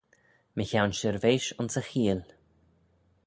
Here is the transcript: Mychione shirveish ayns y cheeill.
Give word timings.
Mychione 0.59 0.95
shirveish 0.99 1.51
ayns 1.59 1.75
y 1.81 1.85
cheeill. 1.89 2.23